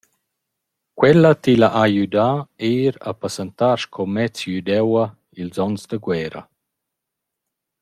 Quella 0.99 1.31
tilla 1.43 1.69
ha 1.79 1.85
güdà 1.95 2.29
eir 2.69 2.93
a 3.09 3.11
passantar 3.21 3.77
sco 3.83 4.03
mez 4.15 4.35
güdeua 4.51 5.05
ils 5.41 5.55
ons 5.67 5.81
da 5.89 5.97
guerra. 6.05 6.43